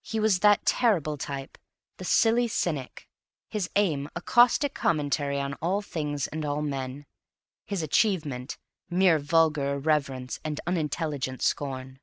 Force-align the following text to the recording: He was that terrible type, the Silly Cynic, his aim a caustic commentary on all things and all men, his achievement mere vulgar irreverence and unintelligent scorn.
He 0.00 0.18
was 0.18 0.38
that 0.38 0.64
terrible 0.64 1.18
type, 1.18 1.58
the 1.98 2.04
Silly 2.06 2.48
Cynic, 2.48 3.06
his 3.50 3.68
aim 3.76 4.08
a 4.16 4.22
caustic 4.22 4.72
commentary 4.72 5.38
on 5.38 5.52
all 5.60 5.82
things 5.82 6.26
and 6.26 6.42
all 6.42 6.62
men, 6.62 7.04
his 7.66 7.82
achievement 7.82 8.56
mere 8.88 9.18
vulgar 9.18 9.74
irreverence 9.74 10.40
and 10.42 10.58
unintelligent 10.66 11.42
scorn. 11.42 12.00